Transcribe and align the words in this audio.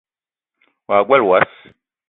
Wa 0.87 0.97
gbele 1.07 1.23
wass 1.29 1.53